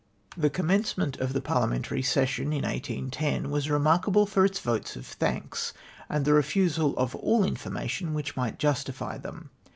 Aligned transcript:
The 0.35 0.49
commencement 0.49 1.17
of 1.19 1.31
the 1.31 1.41
paihamentary 1.41 2.03
session 2.03 2.45
in 2.53 2.63
1810, 2.63 3.51
was 3.51 3.69
remarkable 3.69 4.25
for 4.25 4.43
its 4.43 4.57
votes 4.59 4.95
of 4.95 5.05
thanks, 5.05 5.73
and 6.09 6.25
the 6.25 6.33
refusal 6.33 6.97
of 6.97 7.13
all 7.13 7.43
information 7.45 8.15
which 8.15 8.35
might 8.35 8.57
ju. 8.57 8.69
tify 8.69 9.21
them. 9.21 9.51